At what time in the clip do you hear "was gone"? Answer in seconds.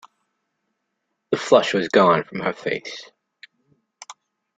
1.75-2.23